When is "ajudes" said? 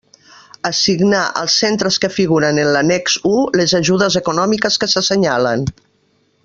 3.81-4.21